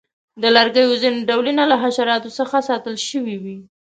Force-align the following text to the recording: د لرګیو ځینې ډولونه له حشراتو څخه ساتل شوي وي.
د 0.41 0.43
لرګیو 0.55 0.99
ځینې 1.01 1.19
ډولونه 1.29 1.63
له 1.71 1.75
حشراتو 1.83 2.29
څخه 2.39 2.57
ساتل 2.69 2.95
شوي 3.09 3.35
وي. 3.43 3.57